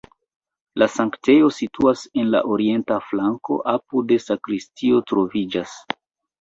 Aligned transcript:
La 0.81 0.87
sanktejo 0.93 1.49
situas 1.57 2.01
en 2.23 2.33
la 2.37 2.41
orienta 2.57 2.99
flanko, 3.11 3.61
apude 3.77 4.21
sakristio 4.27 5.07
troviĝas. 5.15 5.81